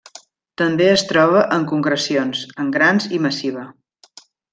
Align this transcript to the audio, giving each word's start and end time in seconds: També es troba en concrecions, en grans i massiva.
També 0.59 0.85
es 0.93 1.03
troba 1.11 1.43
en 1.57 1.67
concrecions, 1.71 2.41
en 2.65 2.71
grans 2.79 3.07
i 3.19 3.21
massiva. 3.27 3.67